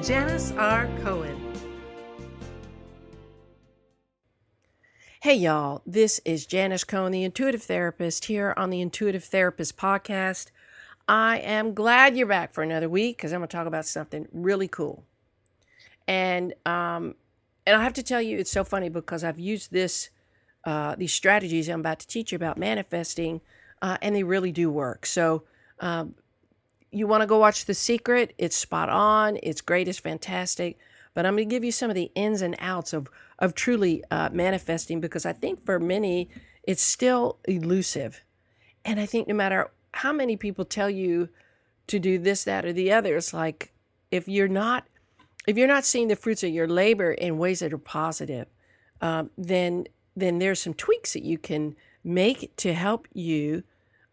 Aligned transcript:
Janis 0.00 0.52
R. 0.52 0.88
Cohen. 1.02 1.38
Hey, 5.20 5.34
y'all, 5.34 5.82
this 5.86 6.20
is 6.24 6.46
Janis 6.46 6.82
Cohen, 6.82 7.12
the 7.12 7.22
Intuitive 7.22 7.62
Therapist, 7.62 8.24
here 8.24 8.54
on 8.56 8.70
the 8.70 8.80
Intuitive 8.80 9.22
Therapist 9.22 9.76
podcast. 9.76 10.50
I 11.06 11.38
am 11.38 11.74
glad 11.74 12.16
you're 12.16 12.26
back 12.26 12.52
for 12.52 12.62
another 12.62 12.88
week 12.88 13.18
because 13.18 13.32
I'm 13.32 13.40
going 13.40 13.48
to 13.48 13.56
talk 13.56 13.66
about 13.66 13.86
something 13.86 14.26
really 14.32 14.66
cool. 14.66 15.04
And 16.08 16.54
um, 16.66 17.14
and 17.66 17.76
I 17.76 17.82
have 17.82 17.92
to 17.94 18.02
tell 18.02 18.20
you, 18.20 18.38
it's 18.38 18.50
so 18.50 18.64
funny 18.64 18.88
because 18.88 19.22
I've 19.22 19.38
used 19.38 19.72
this 19.72 20.10
uh, 20.64 20.96
these 20.96 21.12
strategies 21.12 21.68
I'm 21.68 21.80
about 21.80 22.00
to 22.00 22.08
teach 22.08 22.32
you 22.32 22.36
about 22.36 22.58
manifesting, 22.58 23.40
uh, 23.82 23.98
and 24.02 24.16
they 24.16 24.24
really 24.24 24.52
do 24.52 24.70
work. 24.70 25.06
So 25.06 25.44
um, 25.80 26.14
you 26.92 27.06
want 27.06 27.22
to 27.22 27.26
go 27.26 27.38
watch 27.38 27.64
The 27.64 27.74
Secret? 27.74 28.34
It's 28.38 28.56
spot 28.56 28.88
on. 28.88 29.38
It's 29.42 29.60
great. 29.60 29.88
It's 29.88 29.98
fantastic. 29.98 30.78
But 31.14 31.26
I'm 31.26 31.34
going 31.34 31.48
to 31.48 31.54
give 31.54 31.64
you 31.64 31.72
some 31.72 31.90
of 31.90 31.96
the 31.96 32.10
ins 32.14 32.42
and 32.42 32.56
outs 32.58 32.92
of 32.92 33.08
of 33.38 33.54
truly 33.54 34.04
uh, 34.10 34.28
manifesting 34.32 35.00
because 35.00 35.26
I 35.26 35.32
think 35.32 35.64
for 35.66 35.80
many 35.80 36.30
it's 36.62 36.82
still 36.82 37.38
elusive, 37.46 38.22
and 38.84 39.00
I 39.00 39.06
think 39.06 39.26
no 39.26 39.34
matter 39.34 39.70
how 39.92 40.12
many 40.12 40.36
people 40.36 40.64
tell 40.64 40.88
you 40.88 41.28
to 41.88 41.98
do 41.98 42.18
this, 42.18 42.44
that, 42.44 42.64
or 42.64 42.72
the 42.72 42.92
other, 42.92 43.16
it's 43.16 43.34
like 43.34 43.72
if 44.10 44.28
you're 44.28 44.48
not 44.48 44.86
if 45.46 45.58
you're 45.58 45.68
not 45.68 45.84
seeing 45.84 46.08
the 46.08 46.16
fruits 46.16 46.44
of 46.44 46.50
your 46.50 46.68
labor 46.68 47.12
in 47.12 47.36
ways 47.36 47.60
that 47.60 47.72
are 47.72 47.78
positive, 47.78 48.46
um, 49.00 49.30
then 49.36 49.86
then 50.16 50.38
there's 50.38 50.60
some 50.60 50.74
tweaks 50.74 51.14
that 51.14 51.24
you 51.24 51.38
can 51.38 51.74
make 52.04 52.54
to 52.56 52.72
help 52.72 53.08
you 53.12 53.62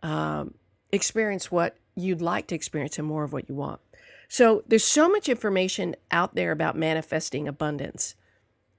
um, 0.02 0.54
experience 0.92 1.52
what 1.52 1.78
you'd 1.96 2.22
like 2.22 2.48
to 2.48 2.56
experience 2.56 2.98
and 2.98 3.08
more 3.08 3.24
of 3.24 3.34
what 3.34 3.50
you 3.50 3.56
want. 3.56 3.82
So 4.28 4.64
there's 4.68 4.84
so 4.84 5.10
much 5.10 5.28
information 5.28 5.96
out 6.12 6.36
there 6.36 6.52
about 6.52 6.78
manifesting 6.78 7.48
abundance, 7.48 8.16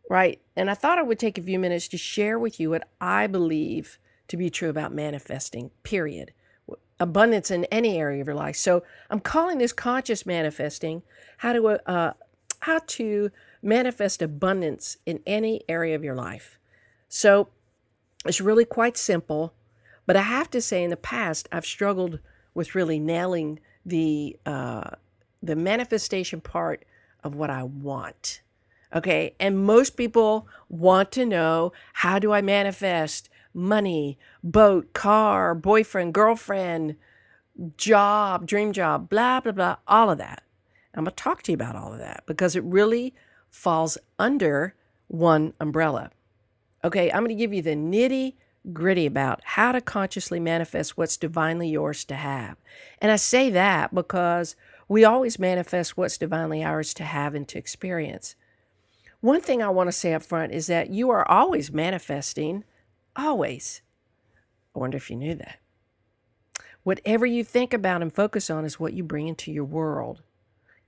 right? 0.08 0.40
And 0.56 0.70
I 0.70 0.74
thought 0.74 0.98
I 0.98 1.02
would 1.02 1.18
take 1.18 1.38
a 1.38 1.42
few 1.42 1.58
minutes 1.58 1.88
to 1.88 1.98
share 1.98 2.38
with 2.38 2.60
you 2.60 2.70
what 2.70 2.88
I 3.00 3.26
believe 3.26 3.98
to 4.28 4.36
be 4.36 4.48
true 4.48 4.68
about 4.68 4.92
manifesting, 4.92 5.70
period. 5.82 6.32
Abundance 7.00 7.50
in 7.50 7.64
any 7.64 7.98
area 7.98 8.20
of 8.20 8.28
your 8.28 8.36
life. 8.36 8.56
So 8.56 8.84
I'm 9.08 9.20
calling 9.20 9.58
this 9.58 9.72
conscious 9.72 10.24
manifesting, 10.24 11.02
how 11.38 11.52
to, 11.52 11.66
uh, 11.88 12.12
how 12.60 12.80
to 12.86 13.30
manifest 13.62 14.22
abundance 14.22 14.98
in 15.04 15.20
any 15.26 15.62
area 15.68 15.96
of 15.96 16.04
your 16.04 16.14
life. 16.14 16.58
So 17.08 17.48
it's 18.24 18.40
really 18.40 18.64
quite 18.64 18.96
simple. 18.96 19.54
But 20.06 20.16
I 20.16 20.22
have 20.22 20.50
to 20.50 20.60
say, 20.60 20.84
in 20.84 20.90
the 20.90 20.96
past, 20.96 21.48
I've 21.50 21.66
struggled 21.66 22.20
with 22.54 22.74
really 22.74 22.98
nailing 22.98 23.60
the 23.84 24.36
uh, 24.46 24.90
the 25.42 25.56
manifestation 25.56 26.40
part 26.40 26.84
of 27.24 27.34
what 27.34 27.50
I 27.50 27.62
want. 27.62 28.42
Okay. 28.94 29.34
And 29.38 29.64
most 29.64 29.96
people 29.96 30.48
want 30.68 31.12
to 31.12 31.24
know 31.24 31.72
how 31.94 32.18
do 32.18 32.32
I 32.32 32.40
manifest 32.40 33.28
money, 33.54 34.18
boat, 34.42 34.92
car, 34.92 35.54
boyfriend, 35.54 36.14
girlfriend, 36.14 36.96
job, 37.76 38.46
dream 38.46 38.72
job, 38.72 39.08
blah, 39.08 39.40
blah, 39.40 39.52
blah, 39.52 39.76
all 39.86 40.10
of 40.10 40.18
that. 40.18 40.42
I'm 40.94 41.04
going 41.04 41.14
to 41.14 41.22
talk 41.22 41.42
to 41.42 41.52
you 41.52 41.54
about 41.54 41.76
all 41.76 41.92
of 41.92 42.00
that 42.00 42.24
because 42.26 42.56
it 42.56 42.64
really 42.64 43.14
falls 43.48 43.96
under 44.18 44.74
one 45.06 45.54
umbrella. 45.60 46.10
Okay. 46.82 47.10
I'm 47.10 47.20
going 47.20 47.28
to 47.28 47.34
give 47.34 47.52
you 47.52 47.62
the 47.62 47.70
nitty 47.70 48.34
gritty 48.72 49.06
about 49.06 49.40
how 49.42 49.72
to 49.72 49.80
consciously 49.80 50.38
manifest 50.38 50.96
what's 50.96 51.16
divinely 51.16 51.68
yours 51.68 52.04
to 52.04 52.14
have. 52.14 52.56
And 53.00 53.10
I 53.10 53.16
say 53.16 53.50
that 53.50 53.94
because 53.94 54.56
we 54.88 55.04
always 55.04 55.38
manifest 55.38 55.96
what's 55.96 56.18
divinely 56.18 56.62
ours 56.62 56.92
to 56.94 57.04
have 57.04 57.34
and 57.34 57.46
to 57.48 57.58
experience. 57.58 58.34
One 59.20 59.40
thing 59.40 59.62
I 59.62 59.68
want 59.68 59.88
to 59.88 59.92
say 59.92 60.14
up 60.14 60.22
front 60.22 60.52
is 60.52 60.66
that 60.66 60.90
you 60.90 61.10
are 61.10 61.28
always 61.30 61.72
manifesting, 61.72 62.64
always. 63.16 63.82
I 64.74 64.78
wonder 64.78 64.96
if 64.96 65.10
you 65.10 65.16
knew 65.16 65.34
that. 65.34 65.58
Whatever 66.82 67.26
you 67.26 67.44
think 67.44 67.74
about 67.74 68.02
and 68.02 68.12
focus 68.12 68.48
on 68.48 68.64
is 68.64 68.80
what 68.80 68.94
you 68.94 69.04
bring 69.04 69.28
into 69.28 69.52
your 69.52 69.64
world. 69.64 70.22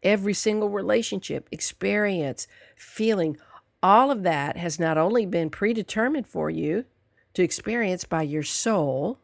Every 0.03 0.35
single 0.35 0.71
relationship, 0.71 1.49
experience, 1.53 2.47
feeling, 2.75 3.37
all 3.83 4.11
of 4.11 4.23
that 4.23 4.57
has 4.57 4.81
not 4.81 4.97
only 4.97 5.27
been 5.27 5.51
predetermined 5.51 6.27
for 6.27 6.49
you 6.49 6.87
to 7.35 7.43
experience 7.43 8.05
by 8.05 8.23
your 8.23 8.43
soul, 8.43 9.19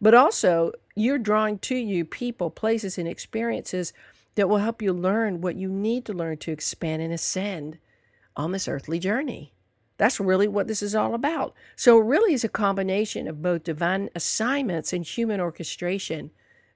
but 0.00 0.14
also 0.14 0.72
you're 0.94 1.18
drawing 1.18 1.58
to 1.60 1.76
you 1.76 2.04
people, 2.04 2.50
places, 2.50 2.98
and 2.98 3.08
experiences 3.08 3.92
that 4.34 4.48
will 4.48 4.58
help 4.58 4.82
you 4.82 4.92
learn 4.92 5.40
what 5.40 5.56
you 5.56 5.68
need 5.68 6.04
to 6.06 6.12
learn 6.12 6.38
to 6.38 6.52
expand 6.52 7.02
and 7.02 7.12
ascend 7.12 7.78
on 8.36 8.52
this 8.52 8.68
earthly 8.68 8.98
journey. 8.98 9.52
That's 9.98 10.18
really 10.18 10.48
what 10.48 10.66
this 10.66 10.82
is 10.82 10.94
all 10.94 11.14
about. 11.14 11.54
So, 11.76 11.98
it 11.98 12.04
really 12.04 12.34
is 12.34 12.44
a 12.44 12.48
combination 12.48 13.28
of 13.28 13.42
both 13.42 13.64
divine 13.64 14.08
assignments 14.14 14.92
and 14.92 15.04
human 15.04 15.40
orchestration 15.40 16.30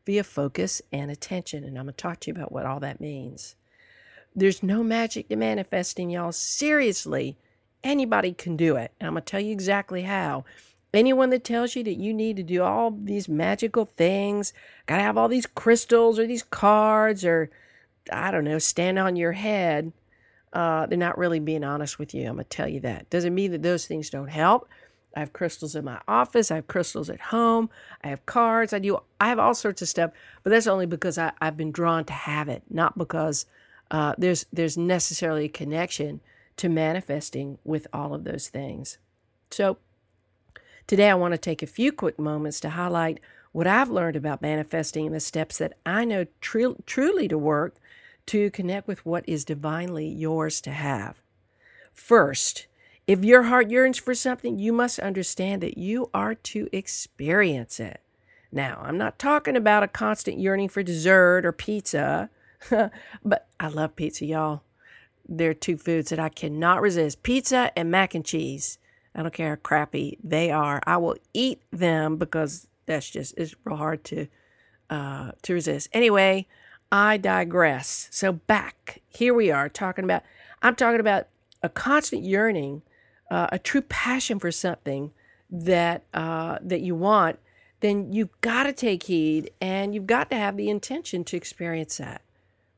via 0.04 0.22
focus 0.22 0.81
and 0.92 1.10
attention. 1.10 1.65
And 1.65 1.78
I'm 1.78 1.86
going 1.86 1.94
to 1.94 1.97
talk 1.97 2.20
to 2.20 2.31
you 2.31 2.36
about 2.36 2.53
what 2.53 2.66
all 2.66 2.78
that 2.81 3.00
means. 3.00 3.56
There's 4.34 4.62
no 4.62 4.82
magic 4.84 5.28
to 5.28 5.36
manifesting, 5.36 6.10
y'all. 6.10 6.31
Seriously, 6.31 7.36
anybody 7.84 8.32
can 8.32 8.56
do 8.56 8.76
it. 8.76 8.92
And 9.00 9.06
I'm 9.06 9.14
going 9.14 9.25
to 9.25 9.31
tell 9.31 9.41
you 9.41 9.53
exactly 9.53 10.03
how. 10.03 10.44
Anyone 10.94 11.31
that 11.31 11.44
tells 11.44 11.76
you 11.76 11.84
that 11.84 11.98
you 11.98 12.14
need 12.14 12.37
to 12.37 12.42
do 12.42 12.62
all 12.62 12.91
these 12.91 13.28
magical 13.28 13.84
things, 13.84 14.54
got 14.87 14.97
to 14.97 15.03
have 15.03 15.19
all 15.19 15.28
these 15.28 15.47
crystals 15.47 16.19
or 16.19 16.26
these 16.26 16.42
cards 16.42 17.25
or, 17.25 17.50
I 18.10 18.31
don't 18.31 18.44
know, 18.44 18.59
stand 18.59 18.98
on 18.98 19.16
your 19.16 19.32
head, 19.32 19.92
uh, 20.53 20.86
they're 20.86 20.97
not 20.97 21.19
really 21.19 21.38
being 21.38 21.65
honest 21.65 21.98
with 21.98 22.15
you. 22.15 22.22
I'm 22.22 22.36
going 22.36 22.44
to 22.44 22.48
tell 22.48 22.69
you 22.69 22.81
that. 22.81 23.10
Doesn't 23.10 23.34
mean 23.34 23.53
that 23.53 23.62
those 23.62 23.86
things 23.86 24.09
don't 24.09 24.28
help. 24.28 24.69
I 25.15 25.20
have 25.20 25.32
crystals 25.32 25.75
in 25.75 25.84
my 25.84 26.00
office. 26.06 26.50
I 26.50 26.56
have 26.56 26.66
crystals 26.66 27.09
at 27.10 27.20
home. 27.20 27.70
I 28.04 28.09
have 28.09 28.26
cards. 28.26 28.72
I 28.72 28.78
do. 28.78 28.98
I 29.19 29.28
have 29.28 29.38
all 29.38 29.54
sorts 29.54 29.81
of 29.81 29.88
stuff, 29.88 30.10
but 30.42 30.50
that's 30.50 30.66
only 30.66 30.86
because 30.86 31.16
I, 31.16 31.32
have 31.41 31.56
been 31.56 31.72
drawn 31.72 32.04
to 32.04 32.12
have 32.12 32.48
it, 32.50 32.62
not 32.69 32.98
because 32.98 33.47
uh, 33.91 34.15
there's 34.19 34.44
there's 34.53 34.76
necessarily 34.76 35.47
a 35.47 35.48
connection 35.48 36.20
to 36.56 36.69
manifesting 36.69 37.59
with 37.65 37.87
all 37.93 38.15
of 38.15 38.25
those 38.25 38.49
things. 38.49 38.99
So 39.50 39.78
Today, 40.87 41.11
I 41.11 41.15
want 41.15 41.33
to 41.33 41.39
take 41.39 41.65
a 41.65 41.67
few 41.67 41.91
quick 41.91 42.17
moments 42.17 42.61
to 42.61 42.71
highlight 42.71 43.19
what 43.50 43.67
I've 43.67 43.91
learned 43.91 44.15
about 44.15 44.41
manifesting 44.41 45.06
and 45.06 45.15
the 45.15 45.19
steps 45.19 45.59
that 45.59 45.72
I 45.84 46.05
know 46.05 46.27
tr- 46.41 46.78
truly 46.87 47.27
to 47.27 47.37
work 47.37 47.75
to 48.27 48.50
connect 48.53 48.87
with 48.87 49.05
what 49.05 49.28
is 49.28 49.45
divinely 49.45 50.06
yours 50.06 50.61
to 50.61 50.71
have. 50.71 51.16
First, 51.93 52.69
if 53.09 53.25
your 53.25 53.45
heart 53.45 53.69
yearns 53.69 53.99
for 53.99 54.15
something, 54.15 54.61
you 54.61 54.72
must 54.72 55.00
understand 55.00 55.61
that 55.62 55.77
you 55.77 56.09
are 56.15 56.37
to 56.37 56.69
experience 56.71 57.81
it. 57.81 58.00
Now, 58.53 58.81
I'm 58.81 58.97
not 58.97 59.19
talking 59.19 59.56
about 59.56 59.83
a 59.83 59.89
constant 59.89 60.39
yearning 60.39 60.69
for 60.69 60.84
dessert 60.84 61.45
or 61.45 61.50
pizza, 61.50 62.31
but 63.25 63.49
I 63.59 63.66
love 63.66 63.97
pizza, 63.97 64.25
y'all. 64.25 64.62
There 65.28 65.50
are 65.50 65.54
two 65.54 65.77
foods 65.77 66.10
that 66.10 66.18
I 66.18 66.28
cannot 66.28 66.80
resist 66.80 67.22
pizza 67.22 67.72
and 67.77 67.91
mac 67.91 68.15
and 68.15 68.24
cheese. 68.24 68.78
I 69.15 69.22
don't 69.22 69.34
care 69.34 69.51
how 69.51 69.56
crappy 69.56 70.18
they 70.22 70.51
are. 70.51 70.80
I 70.86 70.98
will 70.98 71.16
eat 71.33 71.62
them 71.72 72.16
because 72.16 72.68
that's 72.86 73.10
just 73.10 73.34
it's 73.36 73.54
real 73.65 73.77
hard 73.77 74.04
to 74.04 74.27
uh, 74.91 75.33
to 75.42 75.54
resist. 75.54 75.89
Anyway, 75.92 76.47
I 76.92 77.16
digress. 77.16 78.09
So 78.12 78.33
back 78.33 79.03
here 79.09 79.34
we 79.34 79.51
are 79.51 79.68
talking 79.68 80.04
about. 80.04 80.22
I'm 80.62 80.77
talking 80.77 81.01
about 81.01 81.28
a 81.62 81.68
constant 81.68 82.22
yearning, 82.22 82.83
uh, 83.30 83.48
a 83.53 83.59
true 83.59 83.83
passion 83.83 84.39
for 84.39 84.53
something 84.53 85.12
that 85.51 86.04
uh, 86.15 86.59
that 86.62 86.80
you 86.83 86.95
want. 86.95 87.39
Then 87.80 88.12
you've 88.12 88.41
got 88.41 88.65
to 88.65 88.72
take 88.72 89.03
heed, 89.04 89.51
and 89.60 89.95
you've 89.95 90.06
got 90.06 90.30
to 90.30 90.36
have 90.36 90.56
the 90.56 90.71
intention 90.71 91.24
to 91.24 91.36
experience 91.36 91.98
that. 91.98 92.22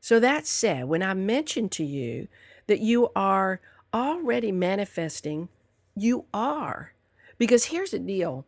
So 0.01 0.19
that 0.19 0.47
said, 0.47 0.85
when 0.85 1.03
I 1.03 1.13
mentioned 1.13 1.71
to 1.73 1.83
you 1.83 2.27
that 2.67 2.79
you 2.79 3.09
are 3.15 3.59
already 3.93 4.51
manifesting 4.51 5.49
you 5.95 6.25
are. 6.33 6.93
Because 7.37 7.65
here's 7.65 7.91
the 7.91 7.99
deal. 7.99 8.45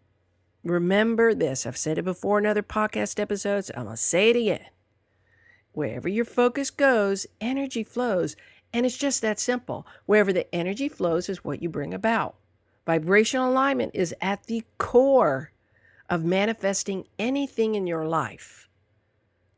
Remember 0.63 1.33
this. 1.33 1.65
I've 1.65 1.77
said 1.77 1.98
it 1.98 2.03
before 2.03 2.38
in 2.39 2.45
other 2.45 2.63
podcast 2.63 3.19
episodes. 3.19 3.71
I'm 3.75 3.86
going 3.86 3.95
to 3.95 4.01
say 4.01 4.30
it 4.30 4.36
again. 4.36 4.65
Wherever 5.74 6.07
your 6.07 6.25
focus 6.25 6.69
goes, 6.69 7.25
energy 7.39 7.83
flows. 7.83 8.36
And 8.74 8.86
it's 8.86 8.98
just 8.98 9.21
that 9.21 9.39
simple. 9.39 9.88
Wherever 10.06 10.31
the 10.31 10.53
energy 10.53 10.88
flows 10.88 11.30
is 11.30 11.44
what 11.44 11.62
you 11.62 11.69
bring 11.69 11.94
about. 11.94 12.36
Vibrational 12.86 13.50
alignment 13.50 13.92
is 13.94 14.13
at 14.21 14.45
the 14.45 14.63
core 14.77 15.51
of 16.09 16.24
manifesting 16.24 17.06
anything 17.18 17.75
in 17.75 17.88
your 17.88 18.06
life. 18.06 18.68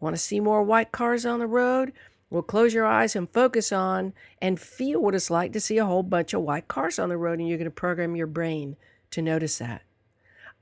Want 0.04 0.18
to 0.18 0.22
see 0.22 0.42
more 0.42 0.62
white 0.62 0.92
cars 0.92 1.26
on 1.26 1.40
the 1.40 1.48
road? 1.48 1.94
Well, 2.30 2.42
close 2.42 2.74
your 2.74 2.86
eyes 2.86 3.16
and 3.16 3.30
focus 3.30 3.72
on 3.72 4.12
and 4.42 4.60
feel 4.60 5.02
what 5.02 5.16
it's 5.16 5.30
like 5.30 5.54
to 5.54 5.62
see 5.62 5.78
a 5.78 5.86
whole 5.86 6.04
bunch 6.04 6.34
of 6.34 6.42
white 6.42 6.68
cars 6.68 7.00
on 7.00 7.08
the 7.08 7.16
road, 7.16 7.40
and 7.40 7.48
you're 7.48 7.58
going 7.58 7.70
to 7.70 7.72
program 7.72 8.14
your 8.14 8.28
brain 8.28 8.76
to 9.12 9.22
notice 9.22 9.60
that. 9.60 9.84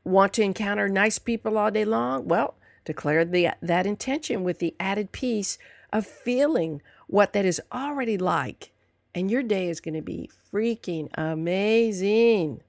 Want 0.03 0.33
to 0.33 0.43
encounter 0.43 0.87
nice 0.87 1.17
people 1.17 1.57
all 1.57 1.71
day 1.71 1.85
long? 1.85 2.27
Well, 2.27 2.53
declare 2.85 3.25
the, 3.25 3.49
that 3.63 3.87
intention 3.87 4.43
with 4.43 4.59
the 4.59 4.75
added 4.79 5.11
piece 5.11 5.57
of 5.91 6.05
feeling 6.05 6.83
what 7.07 7.33
that 7.33 7.43
is 7.43 7.59
already 7.71 8.19
like, 8.19 8.69
and 9.15 9.31
your 9.31 9.41
day 9.41 9.69
is 9.69 9.79
going 9.79 9.95
to 9.95 10.03
be 10.03 10.29
freaking 10.53 11.09
amazing. 11.15 12.61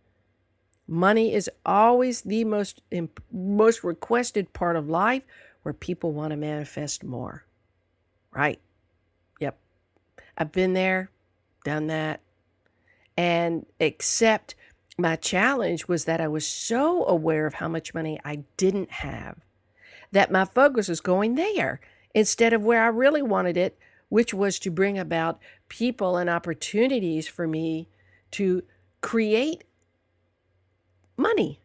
Money 0.88 1.34
is 1.34 1.50
always 1.66 2.22
the 2.22 2.44
most 2.44 2.80
most 3.30 3.84
requested 3.84 4.54
part 4.54 4.76
of 4.76 4.88
life 4.88 5.22
where 5.62 5.73
people 5.73 6.12
want 6.12 6.31
to 6.31 6.37
manifest 6.37 7.05
more. 7.05 7.44
Right? 8.32 8.61
Yep. 9.41 9.59
I've 10.38 10.53
been 10.53 10.73
there, 10.73 11.11
done 11.64 11.87
that. 11.88 12.20
And 13.17 13.67
except 13.79 14.55
my 14.99 15.17
challenge 15.17 15.88
was 15.88 16.05
that 16.05 16.20
I 16.20 16.29
was 16.29 16.47
so 16.47 17.06
aware 17.06 17.47
of 17.47 17.55
how 17.55 17.69
much 17.69 17.94
money 17.94 18.19
I 18.25 18.44
didn't 18.56 18.91
have 18.91 19.38
that 20.12 20.31
my 20.31 20.44
focus 20.44 20.88
was 20.88 21.00
going 21.00 21.35
there 21.35 21.81
instead 22.14 22.53
of 22.53 22.62
where 22.62 22.82
I 22.82 22.88
really 22.88 23.23
wanted 23.23 23.56
it, 23.56 23.79
which 24.09 24.35
was 24.35 24.59
to 24.61 24.70
bring 24.70 24.99
about 24.99 25.41
people 25.69 26.17
and 26.19 26.29
opportunities 26.29 27.26
for 27.26 27.49
me 27.49 27.88
to 28.32 28.62
create 29.00 29.64
money. 31.17 31.61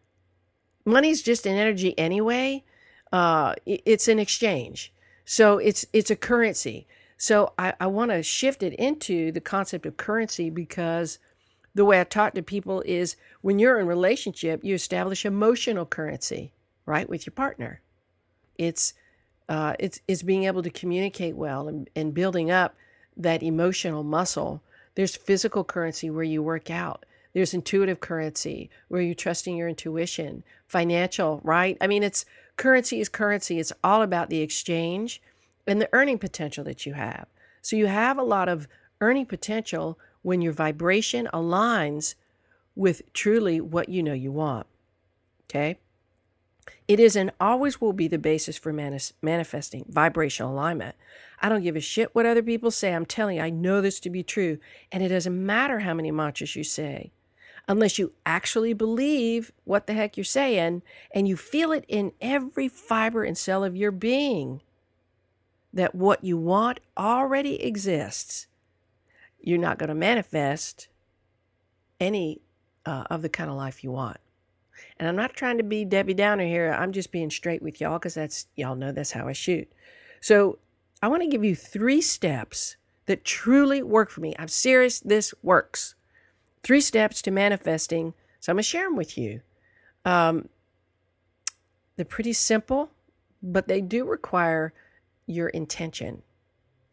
Money's 0.86 1.22
just 1.22 1.46
an 1.46 1.56
energy 1.56 1.98
anyway. 2.00 2.64
Uh, 3.12 3.54
it's 3.66 4.08
an 4.08 4.20
exchange. 4.20 4.92
So 5.26 5.58
it's 5.58 5.86
it's 5.94 6.12
a 6.12 6.16
currency. 6.16 6.88
So 7.18 7.54
I, 7.58 7.74
I 7.80 7.88
want 7.88 8.12
to 8.12 8.22
shift 8.22 8.62
it 8.64 8.74
into 8.74 9.32
the 9.32 9.42
concept 9.42 9.86
of 9.86 9.98
currency 9.98 10.50
because 10.50 11.20
the 11.74 11.86
way 11.86 12.00
I 12.00 12.04
talk 12.04 12.34
to 12.34 12.42
people 12.42 12.82
is 12.86 13.16
when 13.42 13.60
you're 13.60 13.80
in 13.80 13.88
relationship, 13.88 14.64
you 14.64 14.76
establish 14.76 15.26
emotional 15.26 15.86
currency, 15.86 16.52
right, 16.86 17.10
with 17.10 17.26
your 17.26 17.34
partner. 17.34 17.82
It's 18.58 18.94
uh, 19.50 19.74
it's 19.80 20.00
it's 20.08 20.24
being 20.24 20.46
able 20.46 20.64
to 20.64 20.70
communicate 20.70 21.36
well 21.36 21.68
and, 21.68 21.90
and 21.96 22.14
building 22.14 22.52
up 22.52 22.76
that 23.16 23.44
emotional 23.44 24.04
muscle. 24.04 24.62
There's 24.96 25.16
physical 25.16 25.64
currency 25.64 26.10
where 26.10 26.24
you 26.24 26.42
work 26.42 26.70
out. 26.70 27.06
There's 27.34 27.54
intuitive 27.54 28.00
currency 28.00 28.70
where 28.88 29.02
you're 29.02 29.14
trusting 29.14 29.56
your 29.56 29.70
intuition. 29.70 30.44
Financial, 30.68 31.40
right? 31.44 31.78
I 31.80 31.88
mean, 31.88 32.02
it's 32.02 32.26
currency 32.58 33.00
is 33.00 33.10
currency. 33.10 33.60
It's 33.60 33.74
all 33.84 34.02
about 34.02 34.30
the 34.30 34.42
exchange 34.42 35.22
and 35.66 35.82
the 35.82 35.90
earning 35.94 36.18
potential 36.18 36.64
that 36.66 36.86
you 36.86 36.94
have. 36.94 37.28
So 37.62 37.76
you 37.76 37.88
have 37.88 38.18
a 38.18 38.24
lot 38.24 38.50
of 38.50 38.68
earning 39.02 39.26
potential 39.26 40.00
when 40.22 40.42
your 40.42 40.54
vibration 40.54 41.30
aligns 41.34 42.16
with 42.76 43.02
truly 43.14 43.62
what 43.62 43.90
you 43.90 44.04
know 44.04 44.14
you 44.14 44.32
want. 44.32 44.68
Okay? 45.46 45.80
It 46.88 47.00
is 47.00 47.16
and 47.16 47.32
always 47.40 47.80
will 47.80 47.94
be 47.94 48.08
the 48.08 48.18
basis 48.18 48.58
for 48.58 48.74
manis- 48.74 49.14
manifesting 49.22 49.86
vibrational 49.88 50.52
alignment. 50.52 50.96
I 51.42 51.50
don't 51.50 51.64
give 51.64 51.76
a 51.76 51.82
shit 51.82 52.14
what 52.16 52.26
other 52.26 52.44
people 52.44 52.72
say. 52.72 52.94
I'm 52.94 53.06
telling 53.06 53.38
you, 53.38 53.44
I 53.44 53.50
know 53.50 53.82
this 53.82 54.00
to 54.02 54.10
be 54.10 54.24
true. 54.24 54.58
And 54.92 55.04
it 55.04 55.10
doesn't 55.10 55.46
matter 55.46 55.80
how 55.80 55.94
many 55.94 56.12
mantras 56.12 56.56
you 56.56 56.64
say, 56.64 57.12
unless 57.68 58.00
you 58.00 58.14
actually 58.26 58.74
believe 58.74 59.52
what 59.66 59.88
the 59.88 59.94
heck 59.94 60.16
you're 60.16 60.24
saying 60.24 60.82
and 61.14 61.28
you 61.28 61.36
feel 61.36 61.72
it 61.72 61.86
in 61.88 62.14
every 62.22 62.68
fiber 62.68 63.24
and 63.24 63.38
cell 63.38 63.64
of 63.64 63.76
your 63.76 63.92
being 63.92 64.62
that 65.74 65.94
what 65.94 66.24
you 66.24 66.38
want 66.38 66.80
already 66.98 67.62
exists. 67.62 68.48
You're 69.40 69.58
not 69.58 69.78
going 69.78 69.90
to 69.90 69.96
manifest 69.96 70.88
any 72.00 72.42
uh, 72.86 73.04
of 73.10 73.22
the 73.22 73.30
kind 73.30 73.50
of 73.50 73.58
life 73.58 73.84
you 73.84 73.92
want. 73.92 74.18
And 75.00 75.08
I'm 75.08 75.16
not 75.16 75.34
trying 75.34 75.58
to 75.58 75.64
be 75.64 75.86
Debbie 75.86 76.14
Downer 76.14 76.46
here. 76.46 76.72
I'm 76.72 76.92
just 76.92 77.12
being 77.12 77.30
straight 77.30 77.62
with 77.62 77.82
y'all 77.82 78.00
because 78.00 78.14
that's, 78.14 78.48
y'all 78.56 78.76
know 78.76 78.92
that's 78.92 79.12
how 79.12 79.28
I 79.28 79.34
shoot. 79.34 79.72
So 80.22 80.60
I 81.02 81.08
want 81.08 81.22
to 81.22 81.28
give 81.28 81.44
you 81.44 81.56
three 81.56 82.02
steps 82.02 82.78
that 83.06 83.26
truly 83.26 83.84
work 83.84 84.10
for 84.10 84.22
me. 84.22 84.34
I'm 84.40 84.48
serious, 84.48 85.00
this 85.00 85.34
works. 85.44 85.96
Three 86.64 86.82
steps 86.82 87.22
to 87.24 87.32
manifesting. 87.32 88.14
So 88.40 88.52
I'm 88.52 88.56
going 88.56 88.64
to 88.64 88.70
share 88.70 88.84
them 88.86 88.96
with 88.96 89.18
you. 89.18 89.42
Um, 90.06 90.50
they're 91.96 92.06
pretty 92.06 92.34
simple, 92.34 92.92
but 93.42 93.68
they 93.68 93.82
do 93.82 94.06
require 94.06 94.74
your 95.26 95.50
intention 95.50 96.22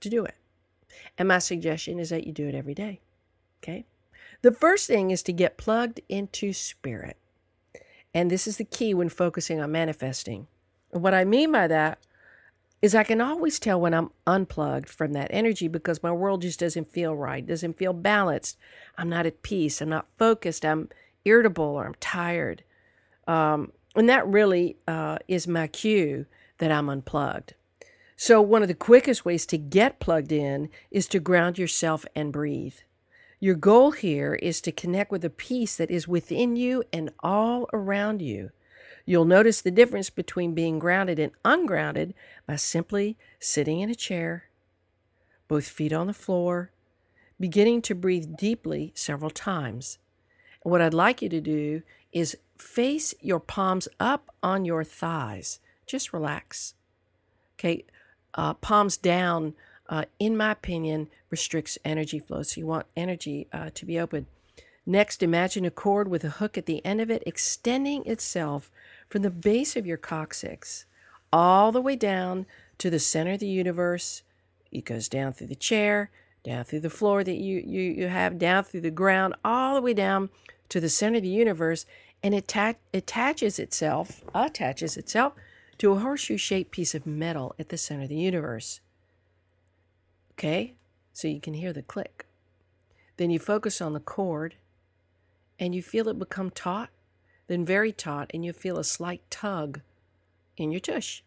to 0.01 0.09
do 0.09 0.25
it. 0.25 0.35
And 1.19 1.29
my 1.29 1.39
suggestion 1.39 1.99
is 1.99 2.11
that 2.11 2.27
you 2.27 2.33
do 2.33 2.49
it 2.49 2.55
every 2.55 2.75
day. 2.75 3.01
Okay. 3.63 3.85
The 4.43 4.53
first 4.53 4.87
thing 4.87 5.11
is 5.11 5.23
to 5.25 5.33
get 5.33 5.57
plugged 5.57 6.01
into 6.09 6.53
spirit. 6.53 7.17
And 8.13 8.31
this 8.31 8.47
is 8.47 8.59
the 8.59 8.65
key 8.65 8.95
when 8.95 9.09
focusing 9.09 9.61
on 9.61 9.73
manifesting. 9.73 10.47
And 10.93 11.03
what 11.03 11.15
I 11.15 11.25
mean 11.25 11.51
by 11.51 11.67
that 11.69 11.99
is 12.85 12.95
I 12.95 13.03
can 13.03 13.23
always 13.23 13.59
tell 13.59 13.81
when 13.81 13.95
I'm 13.95 14.11
unplugged 14.27 14.91
from 14.91 15.15
that 15.15 15.31
energy 15.31 15.69
because 15.69 16.03
my 16.03 16.13
world 16.13 16.43
just 16.43 16.61
doesn't 16.61 16.93
feel 16.93 17.17
right, 17.17 17.47
doesn't 17.47 17.79
feel 17.79 17.95
balanced. 17.95 18.59
I'm 18.99 19.09
not 19.09 19.25
at 19.25 19.41
peace, 19.41 19.81
I'm 19.81 19.89
not 19.89 20.07
focused, 20.19 20.67
I'm 20.67 20.91
irritable 21.25 21.65
or 21.65 21.87
I'm 21.87 21.95
tired. 21.95 22.63
Um, 23.27 23.73
and 23.97 24.07
that 24.11 24.27
really 24.27 24.77
uh, 24.87 25.17
is 25.27 25.49
my 25.49 25.67
cue 25.67 26.27
that 26.59 26.71
I'm 26.71 26.91
unplugged. 26.91 27.55
So, 28.17 28.43
one 28.43 28.61
of 28.61 28.69
the 28.69 28.75
quickest 28.75 29.25
ways 29.25 29.47
to 29.47 29.57
get 29.57 29.99
plugged 29.99 30.31
in 30.31 30.69
is 30.91 31.07
to 31.07 31.21
ground 31.21 31.57
yourself 31.57 32.05
and 32.15 32.35
breathe. 32.35 32.77
Your 33.41 33.55
goal 33.55 33.93
here 33.93 34.35
is 34.35 34.61
to 34.61 34.71
connect 34.71 35.11
with 35.11 35.23
the 35.23 35.31
peace 35.31 35.75
that 35.79 35.91
is 35.91 36.07
within 36.07 36.55
you 36.55 36.85
and 36.93 37.15
all 37.21 37.67
around 37.73 38.21
you. 38.21 38.51
You'll 39.05 39.25
notice 39.25 39.61
the 39.61 39.71
difference 39.71 40.11
between 40.11 40.55
being 40.55 40.79
grounded 40.79 41.19
and 41.19 41.33
ungrounded 41.45 42.15
by 42.47 42.57
simply 42.57 43.19
sitting 43.39 43.81
in 43.81 43.91
a 43.91 43.95
chair, 43.95 44.45
both 45.47 45.69
feet 45.69 45.93
on 45.93 46.07
the 46.07 46.15
floor, 46.15 46.71
beginning 47.39 47.83
to 47.83 47.95
breathe 47.95 48.37
deeply 48.37 48.93
several 48.95 49.31
times. 49.31 49.99
what 50.63 50.81
I'd 50.81 50.95
like 50.95 51.21
you 51.21 51.29
to 51.29 51.43
do 51.43 51.83
is 52.11 52.39
face 52.57 53.13
your 53.21 53.41
palms 53.41 53.87
up 54.01 54.35
on 54.43 54.65
your 54.65 54.83
thighs. 54.83 55.61
Just 55.87 56.15
relax. 56.15 56.75
Okay, 57.59 57.85
uh, 58.33 58.55
palms 58.55 58.97
down 58.97 59.53
uh, 59.89 60.05
in 60.19 60.37
my 60.37 60.53
opinion, 60.53 61.09
restricts 61.31 61.79
energy 61.85 62.19
flow. 62.19 62.43
So 62.43 62.61
you 62.61 62.67
want 62.67 62.87
energy 62.97 63.49
uh, 63.53 63.71
to 63.75 63.87
be 63.87 63.99
open. 63.99 64.27
Next, 64.87 65.23
imagine 65.23 65.65
a 65.65 65.71
cord 65.71 66.09
with 66.09 66.25
a 66.25 66.31
hook 66.31 66.59
at 66.59 66.67
the 66.67 66.85
end 66.85 67.01
of 67.01 67.11
it 67.11 67.23
extending 67.25 68.05
itself 68.05 68.71
from 69.09 69.23
the 69.23 69.31
base 69.31 69.77
of 69.77 69.87
your 69.87 69.97
coccyx 69.97 70.85
all 71.33 71.73
the 71.73 71.81
way 71.81 71.97
down 71.97 72.47
to 72.79 72.91
the 72.91 72.99
center 72.99 73.33
of 73.33 73.41
the 73.41 73.47
universe. 73.47 74.23
It 74.71 74.85
goes 74.85 75.09
down 75.09 75.33
through 75.33 75.49
the 75.49 75.55
chair, 75.55 76.11
down 76.45 76.65
through 76.65 76.81
the 76.81 76.91
floor 76.91 77.25
that 77.25 77.37
you, 77.37 77.63
you, 77.65 77.81
you 77.81 78.09
have, 78.09 78.39
down 78.39 78.65
through 78.65 78.83
the 78.83 78.91
ground, 78.91 79.35
all 79.45 79.75
the 79.75 79.81
way 79.81 79.95
down 79.95 80.29
to 80.69 80.81
the 80.81 80.89
center 80.89 81.17
of 81.17 81.23
the 81.23 81.29
universe, 81.29 81.87
and 82.23 82.35
it 82.35 82.47
ta- 82.47 82.75
attaches 82.93 83.59
itself, 83.59 84.23
attaches 84.35 84.97
itself 84.97 85.33
to 85.79 85.93
a 85.93 85.99
horseshoe 85.99 86.37
shaped 86.37 86.71
piece 86.71 86.95
of 86.95 87.07
metal 87.07 87.55
at 87.59 87.71
the 87.71 87.79
center 87.79 88.03
of 88.03 88.09
the 88.09 88.17
universe. 88.17 88.81
Okay? 90.33 90.75
So 91.13 91.27
you 91.29 91.41
can 91.41 91.55
hear 91.55 91.73
the 91.73 91.83
click. 91.83 92.27
Then 93.17 93.31
you 93.31 93.39
focus 93.39 93.81
on 93.81 93.93
the 93.93 94.01
cord 94.01 94.55
and 95.59 95.75
you 95.75 95.83
feel 95.83 96.09
it 96.09 96.19
become 96.19 96.51
taut, 96.51 96.91
then 97.47 97.65
very 97.65 97.93
taut, 97.93 98.31
and 98.35 98.45
you 98.45 98.53
feel 98.53 98.79
a 98.79 98.85
slight 98.85 99.23
tug 99.31 99.81
in 100.57 100.71
your 100.71 100.81
tush. 100.81 101.23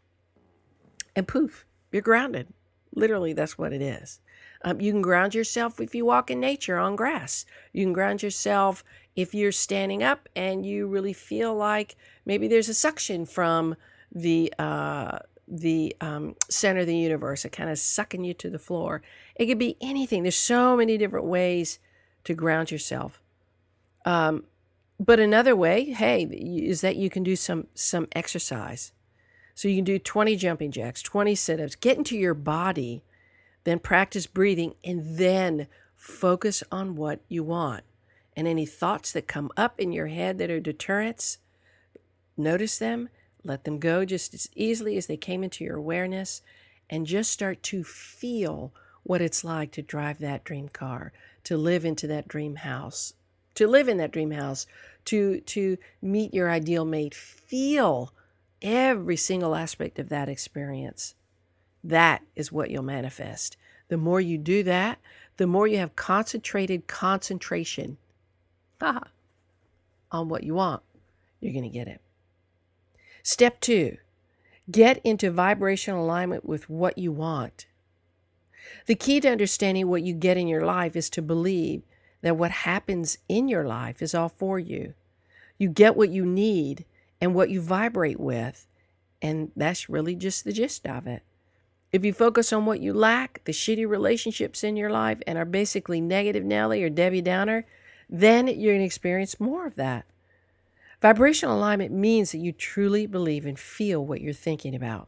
And 1.15 1.27
poof, 1.27 1.65
you're 1.91 2.01
grounded. 2.01 2.47
Literally, 2.93 3.33
that's 3.33 3.57
what 3.57 3.73
it 3.73 3.81
is. 3.81 4.19
Um, 4.63 4.81
you 4.81 4.91
can 4.91 5.01
ground 5.01 5.35
yourself 5.35 5.79
if 5.79 5.93
you 5.93 6.05
walk 6.05 6.31
in 6.31 6.39
nature 6.39 6.77
on 6.77 6.95
grass. 6.95 7.45
You 7.73 7.85
can 7.85 7.93
ground 7.93 8.23
yourself 8.23 8.83
if 9.15 9.33
you're 9.33 9.51
standing 9.51 10.03
up 10.03 10.27
and 10.35 10.65
you 10.65 10.87
really 10.87 11.13
feel 11.13 11.55
like 11.55 11.95
maybe 12.25 12.47
there's 12.47 12.69
a 12.69 12.73
suction 12.73 13.25
from 13.25 13.75
the 14.11 14.53
uh, 14.57 15.19
the 15.47 15.95
um, 16.01 16.35
center 16.49 16.81
of 16.81 16.87
the 16.87 16.97
universe, 16.97 17.45
it 17.45 17.51
kind 17.51 17.69
of 17.69 17.79
sucking 17.79 18.23
you 18.23 18.33
to 18.33 18.49
the 18.49 18.59
floor. 18.59 19.01
It 19.35 19.45
could 19.45 19.59
be 19.59 19.77
anything. 19.79 20.23
There's 20.23 20.35
so 20.35 20.75
many 20.75 20.97
different 20.97 21.25
ways 21.25 21.79
to 22.25 22.33
ground 22.33 22.69
yourself. 22.69 23.21
Um, 24.07 24.45
but 24.99 25.19
another 25.19 25.55
way, 25.55 25.85
hey, 25.85 26.23
is 26.23 26.81
that 26.81 26.95
you 26.95 27.09
can 27.09 27.23
do 27.23 27.35
some 27.35 27.67
some 27.73 28.07
exercise. 28.13 28.91
So 29.53 29.67
you 29.67 29.75
can 29.75 29.85
do 29.85 29.97
20 29.97 30.35
jumping 30.35 30.71
jacks, 30.71 31.01
20 31.01 31.33
sit-ups, 31.33 31.75
get 31.75 31.97
into 31.97 32.15
your 32.15 32.35
body, 32.35 33.03
then 33.63 33.79
practice 33.79 34.27
breathing, 34.27 34.75
and 34.83 35.17
then 35.17 35.67
Focus 35.97 36.63
on 36.71 36.95
what 36.95 37.19
you 37.27 37.43
want. 37.43 37.83
And 38.35 38.47
any 38.47 38.67
thoughts 38.67 39.11
that 39.11 39.27
come 39.27 39.51
up 39.57 39.79
in 39.79 39.91
your 39.91 40.07
head 40.07 40.37
that 40.37 40.51
are 40.51 40.59
deterrents, 40.59 41.39
notice 42.37 42.77
them, 42.77 43.09
let 43.43 43.63
them 43.63 43.79
go 43.79 44.05
just 44.05 44.33
as 44.35 44.47
easily 44.55 44.95
as 44.95 45.07
they 45.07 45.17
came 45.17 45.43
into 45.43 45.63
your 45.63 45.75
awareness, 45.75 46.43
and 46.89 47.07
just 47.07 47.31
start 47.31 47.63
to 47.63 47.83
feel 47.83 48.71
what 49.03 49.21
it's 49.21 49.43
like 49.43 49.71
to 49.71 49.81
drive 49.81 50.19
that 50.19 50.43
dream 50.43 50.69
car, 50.69 51.11
to 51.43 51.57
live 51.57 51.83
into 51.83 52.05
that 52.07 52.27
dream 52.27 52.57
house, 52.57 53.13
to 53.57 53.67
live 53.67 53.89
in 53.89 53.97
that 53.97 54.11
dream 54.11 54.29
house, 54.29 54.67
to 55.05 55.41
to 55.41 55.77
meet 55.99 56.31
your 56.31 56.49
ideal 56.49 56.85
mate. 56.85 57.15
Feel 57.15 58.13
every 58.61 59.17
single 59.17 59.55
aspect 59.55 59.97
of 59.97 60.09
that 60.09 60.29
experience. 60.29 61.15
That 61.83 62.21
is 62.35 62.51
what 62.51 62.69
you'll 62.69 62.83
manifest. 62.83 63.57
The 63.87 63.97
more 63.97 64.21
you 64.21 64.37
do 64.37 64.61
that, 64.63 64.99
the 65.37 65.47
more 65.47 65.65
you 65.65 65.77
have 65.77 65.95
concentrated 65.95 66.85
concentration 66.85 67.97
ah, 68.79 69.07
on 70.11 70.29
what 70.29 70.43
you 70.43 70.53
want, 70.53 70.83
you're 71.39 71.53
going 71.53 71.63
to 71.63 71.69
get 71.69 71.87
it. 71.87 72.01
Step 73.23 73.59
two, 73.59 73.97
get 74.69 75.01
into 75.03 75.31
vibrational 75.31 76.03
alignment 76.03 76.45
with 76.45 76.69
what 76.69 76.97
you 76.97 77.11
want. 77.11 77.65
The 78.85 78.95
key 78.95 79.19
to 79.21 79.31
understanding 79.31 79.87
what 79.87 80.03
you 80.03 80.13
get 80.13 80.37
in 80.37 80.47
your 80.47 80.65
life 80.65 80.95
is 80.95 81.09
to 81.11 81.21
believe 81.23 81.81
that 82.21 82.37
what 82.37 82.51
happens 82.51 83.17
in 83.29 83.47
your 83.47 83.65
life 83.65 84.01
is 84.01 84.15
all 84.15 84.29
for 84.29 84.59
you. 84.59 84.93
You 85.57 85.69
get 85.69 85.95
what 85.95 86.09
you 86.09 86.25
need 86.25 86.85
and 87.21 87.33
what 87.33 87.49
you 87.49 87.61
vibrate 87.61 88.19
with, 88.19 88.67
and 89.21 89.51
that's 89.55 89.89
really 89.89 90.15
just 90.15 90.43
the 90.43 90.53
gist 90.53 90.85
of 90.85 91.07
it. 91.07 91.23
If 91.91 92.03
you 92.03 92.13
focus 92.13 92.51
on 92.51 92.65
what 92.65 92.81
you 92.81 92.93
lack, 92.93 93.41
the 93.45 93.51
shitty 93.51 93.87
relationships 93.87 94.63
in 94.63 94.75
your 94.75 94.89
life, 94.89 95.19
and 95.25 95.37
are 95.37 95.45
basically 95.45 96.01
negative 96.01 96.43
Nelly 96.43 96.83
or 96.83 96.89
Debbie 96.89 97.21
Downer, 97.21 97.65
then 98.09 98.47
you're 98.47 98.73
going 98.73 98.79
to 98.79 98.85
experience 98.85 99.39
more 99.39 99.65
of 99.65 99.75
that. 99.75 100.05
Vibrational 101.01 101.57
alignment 101.57 101.91
means 101.91 102.31
that 102.31 102.39
you 102.39 102.51
truly 102.51 103.05
believe 103.05 103.45
and 103.45 103.57
feel 103.57 104.05
what 104.05 104.21
you're 104.21 104.33
thinking 104.33 104.75
about. 104.75 105.07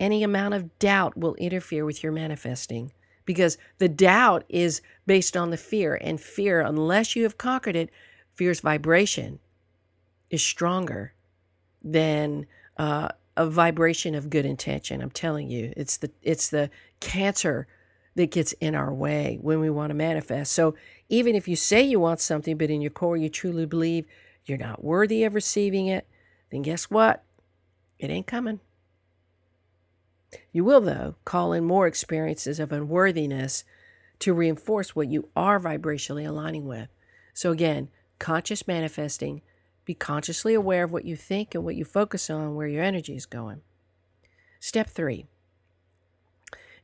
Any 0.00 0.22
amount 0.22 0.54
of 0.54 0.78
doubt 0.78 1.16
will 1.16 1.34
interfere 1.34 1.84
with 1.84 2.02
your 2.02 2.12
manifesting 2.12 2.92
because 3.28 3.58
the 3.76 3.90
doubt 3.90 4.42
is 4.48 4.80
based 5.06 5.36
on 5.36 5.50
the 5.50 5.58
fear, 5.58 5.96
and 6.00 6.18
fear, 6.18 6.62
unless 6.62 7.14
you 7.14 7.24
have 7.24 7.36
conquered 7.36 7.76
it, 7.76 7.90
fear's 8.34 8.60
vibration 8.60 9.38
is 10.30 10.42
stronger 10.42 11.12
than 11.84 12.46
uh, 12.78 13.10
a 13.36 13.46
vibration 13.46 14.14
of 14.14 14.30
good 14.30 14.46
intention. 14.46 15.02
I'm 15.02 15.10
telling 15.10 15.50
you, 15.50 15.74
it's 15.76 15.98
the 15.98 16.10
it's 16.22 16.48
the 16.48 16.70
cancer 17.00 17.66
that 18.14 18.30
gets 18.30 18.52
in 18.54 18.74
our 18.74 18.94
way 18.94 19.38
when 19.42 19.60
we 19.60 19.68
want 19.68 19.90
to 19.90 19.94
manifest. 19.94 20.52
So 20.52 20.74
even 21.10 21.34
if 21.34 21.46
you 21.46 21.54
say 21.54 21.82
you 21.82 22.00
want 22.00 22.20
something, 22.20 22.56
but 22.56 22.70
in 22.70 22.80
your 22.80 22.90
core 22.90 23.18
you 23.18 23.28
truly 23.28 23.66
believe 23.66 24.06
you're 24.46 24.56
not 24.56 24.82
worthy 24.82 25.22
of 25.24 25.34
receiving 25.34 25.86
it, 25.86 26.06
then 26.50 26.62
guess 26.62 26.84
what? 26.84 27.22
It 27.98 28.08
ain't 28.08 28.26
coming. 28.26 28.60
You 30.52 30.64
will, 30.64 30.80
though, 30.80 31.16
call 31.24 31.52
in 31.52 31.64
more 31.64 31.86
experiences 31.86 32.60
of 32.60 32.72
unworthiness 32.72 33.64
to 34.20 34.34
reinforce 34.34 34.94
what 34.94 35.08
you 35.08 35.28
are 35.34 35.60
vibrationally 35.60 36.26
aligning 36.26 36.66
with. 36.66 36.88
So, 37.32 37.52
again, 37.52 37.88
conscious 38.18 38.66
manifesting 38.66 39.42
be 39.84 39.94
consciously 39.94 40.52
aware 40.52 40.84
of 40.84 40.92
what 40.92 41.06
you 41.06 41.16
think 41.16 41.54
and 41.54 41.64
what 41.64 41.74
you 41.74 41.82
focus 41.82 42.28
on, 42.28 42.54
where 42.54 42.66
your 42.66 42.82
energy 42.82 43.16
is 43.16 43.24
going. 43.24 43.62
Step 44.60 44.90
three 44.90 45.26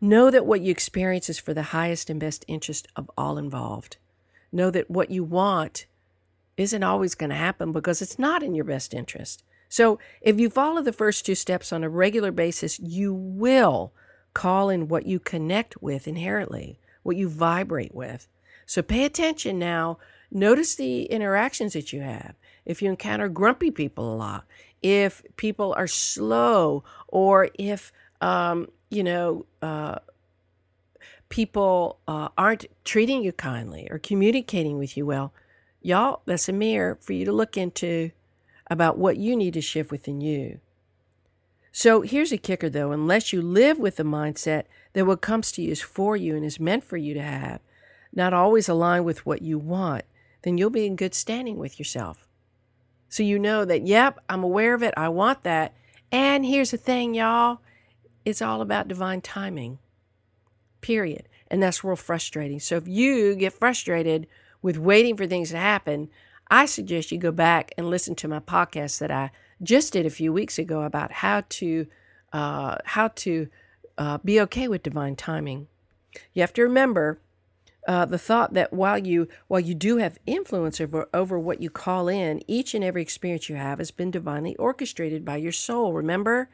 know 0.01 0.31
that 0.31 0.47
what 0.47 0.61
you 0.61 0.71
experience 0.71 1.29
is 1.29 1.39
for 1.39 1.55
the 1.55 1.65
highest 1.65 2.09
and 2.11 2.21
best 2.21 2.45
interest 2.49 2.87
of 2.97 3.11
all 3.17 3.39
involved. 3.39 3.97
Know 4.53 4.71
that 4.71 4.91
what 4.91 5.11
you 5.11 5.25
want 5.25 5.87
isn't 6.57 6.83
always 6.83 7.15
going 7.15 7.31
to 7.31 7.37
happen 7.37 7.73
because 7.73 8.01
it's 8.01 8.19
not 8.19 8.43
in 8.43 8.55
your 8.55 8.65
best 8.65 8.95
interest. 8.95 9.43
So, 9.75 9.99
if 10.21 10.39
you 10.39 10.51
follow 10.51 10.83
the 10.83 10.93
first 10.93 11.27
two 11.27 11.35
steps 11.35 11.73
on 11.73 11.83
a 11.83 11.89
regular 11.89 12.31
basis, 12.31 12.79
you 12.79 13.13
will 13.13 13.93
call 14.33 14.71
in 14.71 14.87
what 14.87 15.05
you 15.05 15.19
connect 15.19 15.83
with 15.83 16.07
inherently, 16.07 16.79
what 17.03 17.17
you 17.17 17.29
vibrate 17.29 17.93
with. 17.93 18.29
So, 18.67 18.83
pay 18.83 19.05
attention 19.05 19.59
now. 19.59 19.99
Notice 20.31 20.77
the 20.77 21.07
interactions 21.07 21.73
that 21.73 21.93
you 21.93 22.03
have 22.03 22.37
if 22.65 22.83
you 22.83 22.89
encounter 22.89 23.29
grumpy 23.29 23.73
people 23.73 24.15
a 24.15 24.17
lot, 24.17 24.45
if 24.81 25.25
people 25.35 25.75
are 25.77 25.89
slow, 25.89 26.85
or 27.09 27.49
if, 27.55 27.91
um, 28.21 28.69
you 28.91 29.03
know, 29.03 29.45
uh, 29.61 29.99
people 31.31 31.99
uh, 32.07 32.29
aren't 32.39 32.67
treating 32.85 33.25
you 33.25 33.33
kindly 33.33 33.89
or 33.91 33.99
communicating 33.99 34.79
with 34.79 34.97
you 34.97 35.05
well, 35.05 35.33
y'all, 35.83 36.21
that's 36.27 36.49
a 36.49 36.53
mirror 36.53 36.97
for 37.01 37.13
you 37.13 37.25
to 37.25 37.33
look 37.33 37.57
into 37.57 38.13
about 38.75 38.99
what 38.99 39.17
you 39.17 39.35
need 39.35 39.55
to 39.55 39.61
shift 39.61 39.91
within 39.91 40.21
you. 40.21 40.61
So 41.73 42.03
here's 42.03 42.33
a 42.33 42.39
kicker 42.39 42.69
though 42.69 42.93
unless 42.93 43.33
you 43.33 43.41
live 43.41 43.79
with 43.79 43.97
the 43.97 44.05
mindset 44.05 44.65
that 44.93 45.07
what 45.07 45.23
comes 45.23 45.51
to 45.53 45.63
you 45.63 45.73
is 45.73 45.81
for 45.81 46.17
you 46.17 46.37
and 46.37 46.45
is 46.45 46.61
meant 46.61 46.85
for 46.85 46.97
you 46.97 47.15
to 47.15 47.23
have, 47.23 47.61
not 48.13 48.33
always 48.33 48.69
align 48.69 49.05
with 49.05 49.25
what 49.25 49.43
you 49.43 49.59
want, 49.59 50.05
then 50.43 50.59
you'll 50.59 50.71
be 50.71 50.87
in 50.87 50.95
good 50.95 51.15
standing 51.15 51.57
with 51.57 51.79
yourself. 51.79 52.29
So 53.09 53.23
you 53.23 53.39
know 53.39 53.65
that, 53.65 53.87
yep, 53.87 54.21
I'm 54.29 54.45
aware 54.45 54.75
of 54.75 54.83
it. 54.83 54.95
I 54.97 55.09
want 55.09 55.43
that. 55.45 55.75
And 56.13 56.45
here's 56.45 56.71
the 56.71 56.77
thing, 56.77 57.15
y'all 57.15 57.61
it's 58.25 58.41
all 58.41 58.61
about 58.61 58.89
divine 58.89 59.21
timing, 59.21 59.79
period. 60.81 61.29
And 61.49 61.63
that's 61.63 61.85
real 61.85 61.97
frustrating. 61.97 62.59
So 62.59 62.77
if 62.77 62.89
you 62.89 63.35
get 63.37 63.53
frustrated 63.53 64.27
with 64.63 64.79
waiting 64.79 65.17
for 65.17 65.27
things 65.27 65.51
to 65.51 65.59
happen, 65.59 66.09
I 66.51 66.67
suggest 66.67 67.11
you 67.13 67.19
go 67.19 67.33
back 67.33 67.73
and 67.77 67.89
listen 67.89 68.15
to 68.17 68.29
my 68.29 68.41
podcast 68.41 68.99
that 68.99 69.11
I 69.11 69.31
just 69.63 69.93
did 69.93 70.07
a 70.07 70.11
few 70.11 70.33
weeks 70.33 70.59
ago 70.59 70.83
about 70.83 71.13
how 71.13 71.45
to 71.49 71.87
uh, 72.33 72.77
how 72.85 73.09
to 73.09 73.49
uh, 73.97 74.19
be 74.19 74.41
okay 74.41 74.69
with 74.69 74.83
divine 74.83 75.17
timing. 75.17 75.69
You 76.33 76.43
have 76.43 76.53
to 76.55 76.63
remember 76.63 77.21
uh, 77.87 78.05
the 78.07 78.19
thought 78.19 78.55
that 78.55 78.73
while 78.73 78.99
you 78.99 79.29
while 79.49 79.61
you 79.61 79.75
do 79.75 79.99
have 79.99 80.19
influence 80.27 80.81
over 80.81 81.09
over 81.13 81.39
what 81.39 81.63
you 81.63 81.71
call 81.71 82.09
in, 82.09 82.43
each 82.49 82.75
and 82.75 82.83
every 82.83 83.03
experience 83.03 83.49
you 83.49 83.57
have 83.57 83.79
has 83.79 83.91
been 83.91 84.11
divinely 84.11 84.57
orchestrated 84.57 85.25
by 85.25 85.37
your 85.37 85.53
soul. 85.53 85.93
Remember, 85.93 86.49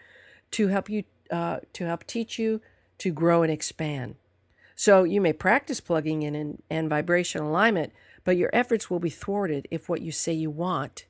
to 0.52 0.68
help 0.68 0.88
you 0.88 1.04
uh, 1.30 1.60
to 1.72 1.86
help 1.86 2.04
teach 2.04 2.38
you 2.38 2.60
to 2.98 3.12
grow 3.12 3.42
and 3.42 3.52
expand. 3.52 4.16
So 4.74 5.04
you 5.04 5.20
may 5.20 5.32
practice 5.32 5.80
plugging 5.80 6.22
in 6.22 6.34
and, 6.34 6.62
and 6.70 6.88
vibrational 6.88 7.50
alignment, 7.50 7.92
but 8.24 8.36
your 8.36 8.50
efforts 8.52 8.90
will 8.90 9.00
be 9.00 9.10
thwarted 9.10 9.66
if 9.70 9.88
what 9.88 10.02
you 10.02 10.12
say 10.12 10.32
you 10.32 10.50
want 10.50 11.06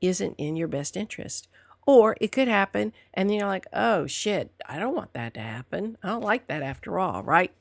isn't 0.00 0.34
in 0.38 0.56
your 0.56 0.68
best 0.68 0.96
interest. 0.96 1.48
Or 1.86 2.16
it 2.20 2.32
could 2.32 2.48
happen, 2.48 2.92
and 3.14 3.30
then 3.30 3.38
you're 3.38 3.46
like, 3.46 3.66
oh 3.72 4.06
shit, 4.06 4.50
I 4.68 4.78
don't 4.78 4.96
want 4.96 5.12
that 5.12 5.34
to 5.34 5.40
happen. 5.40 5.96
I 6.02 6.08
don't 6.08 6.24
like 6.24 6.48
that 6.48 6.62
after 6.62 6.98
all, 6.98 7.22
right? 7.22 7.52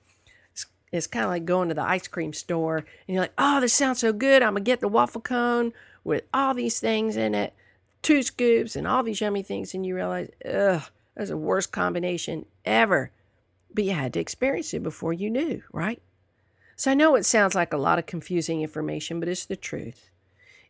It's 0.92 1.08
kind 1.08 1.26
of 1.26 1.32
like 1.32 1.46
going 1.46 1.70
to 1.70 1.76
the 1.76 1.84
ice 1.84 2.08
cream 2.08 2.32
store 2.32 2.78
and 2.78 2.86
you're 3.08 3.22
like, 3.22 3.34
oh, 3.38 3.60
this 3.60 3.74
sounds 3.74 4.00
so 4.00 4.14
good. 4.14 4.42
I'm 4.42 4.54
going 4.54 4.64
to 4.64 4.72
get 4.72 4.80
the 4.80 4.88
waffle 4.88 5.20
cone 5.20 5.74
with 6.04 6.24
all 6.34 6.54
these 6.54 6.80
things 6.80 7.18
in 7.18 7.36
it, 7.36 7.54
two 8.02 8.24
scoops, 8.24 8.76
and 8.76 8.88
all 8.88 9.04
these 9.04 9.20
yummy 9.20 9.44
things. 9.44 9.74
And 9.74 9.86
you 9.86 9.94
realize, 9.96 10.30
ugh, 10.46 10.84
that's 11.16 11.30
the 11.30 11.38
worst 11.38 11.72
combination 11.72 12.46
ever. 12.64 13.12
But 13.74 13.84
you 13.84 13.92
had 13.92 14.14
to 14.14 14.22
experience 14.22 14.74
it 14.74 14.84
before 14.84 15.12
you 15.12 15.30
knew, 15.30 15.64
right? 15.74 16.02
So 16.76 16.92
I 16.92 16.94
know 16.94 17.16
it 17.16 17.26
sounds 17.26 17.56
like 17.56 17.74
a 17.74 17.78
lot 17.78 18.00
of 18.00 18.06
confusing 18.06 18.62
information, 18.62 19.20
but 19.20 19.30
it's 19.30 19.46
the 19.46 19.56
truth. 19.56 20.10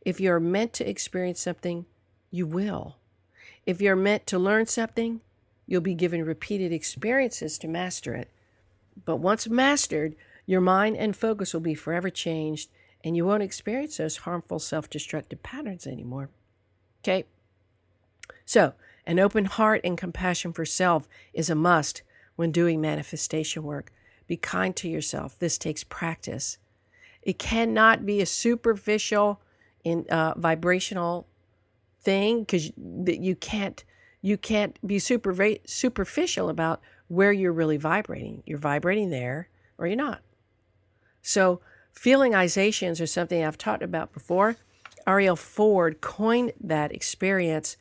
If 0.01 0.19
you're 0.19 0.39
meant 0.39 0.73
to 0.73 0.89
experience 0.89 1.41
something, 1.41 1.85
you 2.29 2.45
will. 2.45 2.97
If 3.65 3.81
you're 3.81 3.95
meant 3.95 4.27
to 4.27 4.37
learn 4.37 4.67
something, 4.67 5.21
you'll 5.65 5.81
be 5.81 5.95
given 5.95 6.23
repeated 6.23 6.71
experiences 6.71 7.57
to 7.59 7.67
master 7.67 8.13
it. 8.13 8.29
But 9.03 9.17
once 9.17 9.47
mastered, 9.47 10.15
your 10.45 10.61
mind 10.61 10.95
and 10.97 11.15
focus 11.15 11.53
will 11.53 11.61
be 11.61 11.73
forever 11.73 12.09
changed 12.09 12.69
and 13.03 13.15
you 13.15 13.25
won't 13.25 13.43
experience 13.43 13.97
those 13.97 14.17
harmful 14.17 14.59
self 14.59 14.89
destructive 14.89 15.43
patterns 15.43 15.85
anymore. 15.85 16.29
Okay? 17.03 17.25
So, 18.45 18.73
an 19.05 19.19
open 19.19 19.45
heart 19.45 19.81
and 19.83 19.97
compassion 19.97 20.53
for 20.53 20.65
self 20.65 21.07
is 21.33 21.49
a 21.49 21.55
must 21.55 22.01
when 22.35 22.51
doing 22.51 22.81
manifestation 22.81 23.63
work. 23.63 23.91
Be 24.27 24.37
kind 24.37 24.75
to 24.77 24.89
yourself. 24.89 25.37
This 25.37 25.57
takes 25.57 25.83
practice. 25.83 26.57
It 27.21 27.39
cannot 27.39 28.05
be 28.05 28.21
a 28.21 28.25
superficial 28.25 29.41
in 29.83 30.05
uh, 30.09 30.33
vibrational 30.37 31.27
thing 32.01 32.41
because 32.41 32.71
you 32.77 33.35
can't 33.35 33.83
you 34.21 34.37
can't 34.37 34.79
be 34.85 34.97
super 34.97 35.35
superficial 35.65 36.49
about 36.49 36.81
where 37.07 37.31
you're 37.31 37.53
really 37.53 37.77
vibrating. 37.77 38.41
You're 38.45 38.57
vibrating 38.57 39.11
there 39.11 39.49
or 39.77 39.85
you're 39.85 39.95
not. 39.95 40.21
So, 41.21 41.61
feelingizations 41.95 42.99
are 43.01 43.07
something 43.07 43.43
I've 43.43 43.57
talked 43.57 43.83
about 43.83 44.13
before. 44.13 44.57
Arielle 45.05 45.37
Ford 45.37 46.01
coined 46.01 46.53
that 46.59 46.91
experience. 46.91 47.77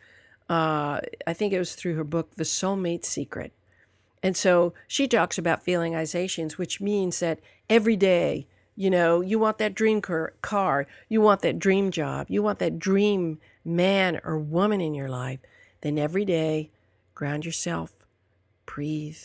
Uh, 0.48 1.00
I 1.26 1.32
think 1.32 1.54
it 1.54 1.58
was 1.58 1.74
through 1.74 1.94
her 1.94 2.04
book, 2.04 2.34
The 2.36 2.44
Soulmate 2.44 3.06
Secret. 3.06 3.52
And 4.24 4.36
so 4.36 4.74
she 4.88 5.06
talks 5.06 5.38
about 5.38 5.64
feelingizations, 5.64 6.52
which 6.52 6.80
means 6.80 7.20
that 7.20 7.38
every 7.68 7.94
day 7.94 8.48
You 8.76 8.90
know, 8.90 9.20
you 9.20 9.38
want 9.38 9.58
that 9.58 9.74
dream 9.74 10.00
car, 10.00 10.86
you 11.08 11.20
want 11.20 11.42
that 11.42 11.58
dream 11.58 11.90
job, 11.90 12.26
you 12.28 12.42
want 12.42 12.58
that 12.58 12.78
dream 12.78 13.38
man 13.64 14.20
or 14.24 14.36
woman 14.38 14.80
in 14.80 14.94
your 14.94 15.08
life. 15.08 15.38
Then 15.82 15.96
every 15.98 16.24
day, 16.24 16.70
ground 17.14 17.44
yourself, 17.44 17.92
breathe, 18.66 19.18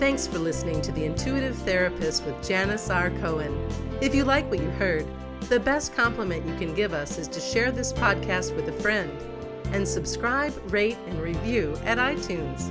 Thanks 0.00 0.26
for 0.26 0.38
listening 0.38 0.80
to 0.80 0.92
The 0.92 1.04
Intuitive 1.04 1.54
Therapist 1.56 2.24
with 2.24 2.42
Janis 2.42 2.88
R. 2.88 3.10
Cohen. 3.20 3.54
If 4.00 4.14
you 4.14 4.24
like 4.24 4.48
what 4.48 4.58
you 4.58 4.70
heard, 4.70 5.06
the 5.50 5.60
best 5.60 5.94
compliment 5.94 6.46
you 6.46 6.54
can 6.56 6.74
give 6.74 6.94
us 6.94 7.18
is 7.18 7.28
to 7.28 7.38
share 7.38 7.70
this 7.70 7.92
podcast 7.92 8.56
with 8.56 8.66
a 8.66 8.72
friend 8.72 9.12
and 9.74 9.86
subscribe, 9.86 10.54
rate, 10.72 10.96
and 11.06 11.20
review 11.20 11.78
at 11.84 11.98
iTunes. 11.98 12.70